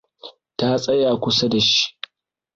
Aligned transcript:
Ta 0.57 0.69
tsaya 0.81 1.11
kusa 1.23 1.45
da 1.51 1.59
shi. 1.69 1.85